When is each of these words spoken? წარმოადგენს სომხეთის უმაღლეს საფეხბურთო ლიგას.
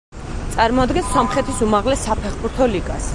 წარმოადგენს 0.55 1.11
სომხეთის 1.17 1.61
უმაღლეს 1.67 2.07
საფეხბურთო 2.09 2.71
ლიგას. 2.77 3.09